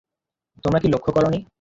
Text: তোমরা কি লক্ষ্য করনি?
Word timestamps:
তোমরা 0.63 0.79
কি 0.79 0.87
লক্ষ্য 0.87 1.11
করনি? 1.11 1.39